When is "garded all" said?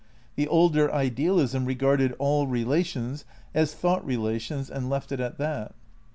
1.75-2.47